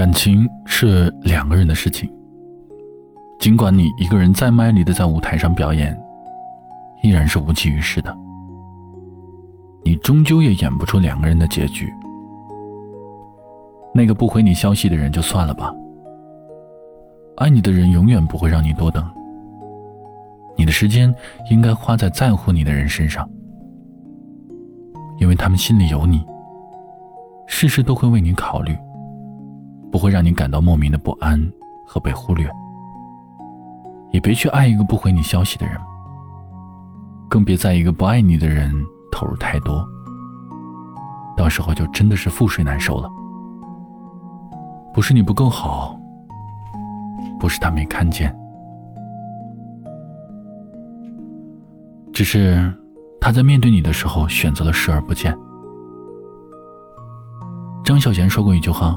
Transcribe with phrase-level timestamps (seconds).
[0.00, 2.10] 感情是两个人的事情，
[3.38, 5.94] 尽管你一个人再卖力的在舞台上表演，
[7.02, 8.16] 依然是无济于事的。
[9.84, 11.92] 你终究也演不出两个人的结局。
[13.94, 15.70] 那个不回你消息的人就算了吧，
[17.36, 19.06] 爱你的人永远不会让你多等。
[20.56, 21.14] 你的时间
[21.50, 23.28] 应该花在在乎你的人身上，
[25.18, 26.24] 因为他们心里有你，
[27.46, 28.74] 事事都会为你考虑。
[29.90, 31.40] 不会让你感到莫名的不安
[31.84, 32.48] 和被忽略，
[34.12, 35.76] 也别去爱一个不回你消息的人，
[37.28, 38.72] 更别在一个不爱你的人
[39.10, 39.84] 投入太多，
[41.36, 43.10] 到时候就真的是覆水难收了。
[44.94, 45.98] 不是你不够好，
[47.38, 48.34] 不是他没看见，
[52.12, 52.72] 只是
[53.20, 55.36] 他在面对你的时候选择了视而不见。
[57.84, 58.96] 张小娴说过一句话。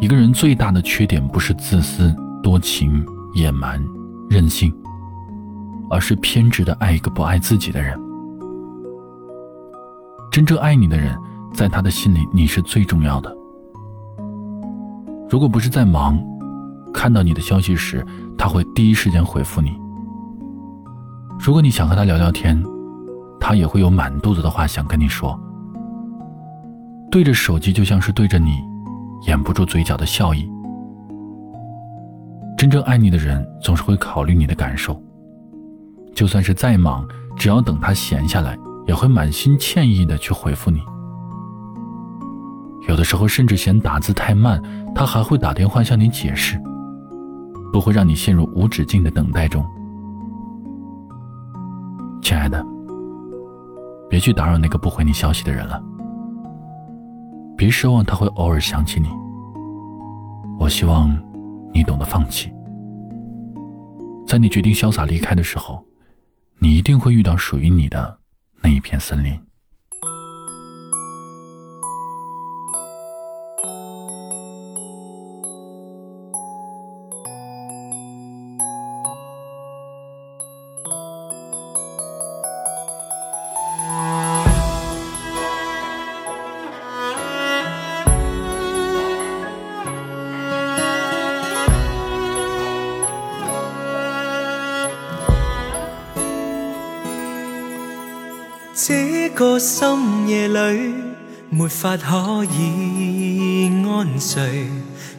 [0.00, 3.04] 一个人最大的缺点不是自私、多情、
[3.34, 3.84] 野蛮、
[4.30, 4.72] 任性，
[5.90, 7.98] 而是偏执的爱一个不爱自己的人。
[10.30, 11.18] 真正爱你的人，
[11.52, 13.36] 在他的心里你是最重要的。
[15.28, 16.16] 如果不是在忙，
[16.94, 19.76] 看到你的消息时，他会第一时间回复你。
[21.40, 22.62] 如果你想和他聊聊天，
[23.40, 25.38] 他也会有满肚子的话想跟你说。
[27.10, 28.62] 对着手机就像是对着你。
[29.26, 30.48] 掩不住嘴角的笑意。
[32.56, 35.00] 真正爱你的人总是会考虑你的感受，
[36.14, 40.80] 就算是再忙，只要等他闲下来，也会满心歉意的去回复你。
[42.88, 44.60] 有的时候甚至嫌打字太慢，
[44.94, 46.60] 他还会打电话向你解释，
[47.72, 49.64] 不会让你陷入无止境的等待中。
[52.22, 52.64] 亲爱的，
[54.08, 55.80] 别去打扰那个不回你消息的人了。
[57.58, 59.08] 别奢望他会偶尔想起你。
[60.60, 61.10] 我希望
[61.74, 62.52] 你懂得放弃。
[64.24, 65.84] 在你决定潇洒离开的时候，
[66.60, 68.16] 你一定会遇到属于你的
[68.62, 69.36] 那一片森林。
[98.80, 100.94] 这个深夜里，
[101.50, 104.68] 没法可以安睡。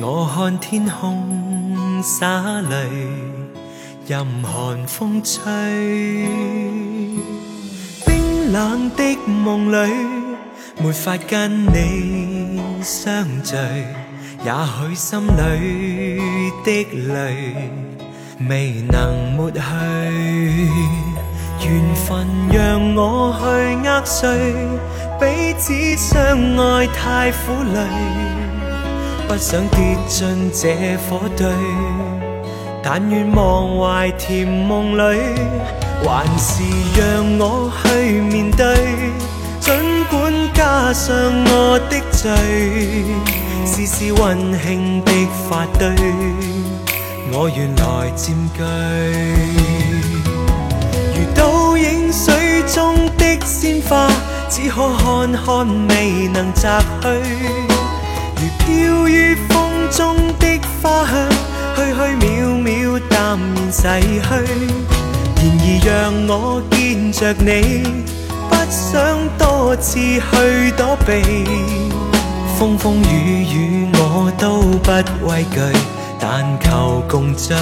[0.00, 2.88] 我看天空洒泪，
[4.06, 5.42] 任寒风吹。
[8.06, 9.92] 冰冷的梦里，
[10.82, 13.54] 没法跟你相聚。
[14.46, 14.50] 也
[14.88, 17.54] 许心里的泪，
[18.48, 19.60] 未能抹去。
[21.64, 23.44] 缘分让我去
[23.88, 24.28] 握碎，
[25.20, 26.16] 彼此相
[26.56, 27.78] 爱太苦累，
[29.28, 31.46] 不想跌进这火堆。
[32.82, 35.18] 但愿忘怀甜梦里，
[36.04, 36.64] 还是
[36.98, 38.74] 让我去面对。
[39.60, 39.72] 尽
[40.10, 42.28] 管加上我的罪，
[43.64, 45.12] 丝丝温馨的
[45.48, 45.88] 发堆，
[47.32, 49.61] 我愿来占据。
[54.54, 57.08] 只可看看，未能摘去。
[58.36, 61.30] 如飘于风中的花香，
[61.74, 64.28] 虚虚渺渺，淡然逝去。
[65.38, 65.90] 然而让
[66.28, 67.82] 我见着你，
[68.50, 71.10] 不想多次去躲避。
[72.58, 74.92] 风风雨雨我都不
[75.26, 75.60] 畏惧，
[76.20, 77.56] 但求共醉。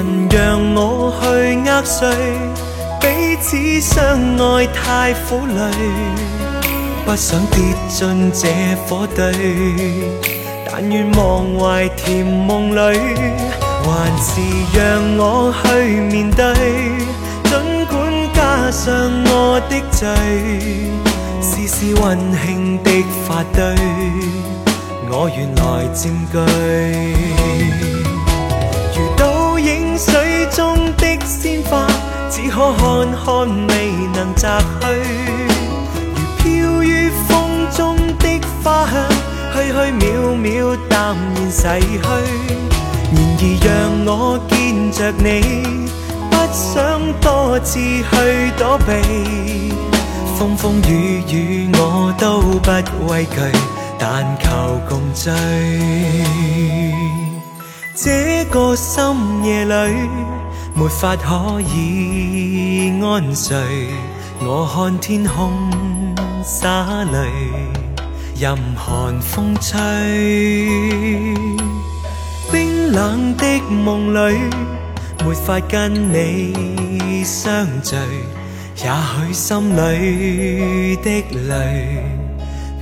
[0.00, 1.26] 缘分让我去
[1.68, 2.08] 呃碎，
[3.00, 3.96] 彼此相
[4.38, 5.60] 爱太苦累，
[7.04, 7.58] 不想跌
[7.88, 8.48] 进这
[8.86, 9.20] 火堆。
[10.70, 12.98] 但愿忘怀甜梦里，
[13.84, 14.40] 还是
[14.74, 16.44] 让我去面对。
[17.44, 18.00] 尽管
[18.32, 20.08] 加上我的罪，
[21.42, 22.90] 丝丝温馨的
[23.26, 23.74] 发堆。
[25.10, 27.89] 我原来占据。
[32.60, 32.78] 可看
[33.24, 33.72] 看，未
[34.12, 34.84] 能摘去。
[36.14, 37.30] 如飘于风
[37.74, 38.92] 中的花香，
[39.54, 40.02] 虚虚渺
[40.36, 42.04] 渺，淡然逝去。
[43.12, 43.68] 然而让
[44.04, 44.52] 我见
[44.92, 45.26] 着你，
[46.30, 48.12] 不想多次去
[48.58, 49.72] 躲避。
[50.38, 53.40] 风风雨雨我都不畏惧，
[53.98, 55.32] 但求共醉。
[57.94, 60.08] 这个深夜里，
[60.74, 63.56] 没法可以安睡。
[64.40, 65.52] 我看天空
[66.42, 67.28] 洒泪，
[68.38, 69.78] 任寒风吹。
[72.50, 74.38] 冰冷的梦里，
[75.24, 77.96] 没法跟你相聚。
[78.82, 78.90] 也
[79.26, 82.02] 许心里的泪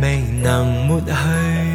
[0.00, 1.71] 未能抹去。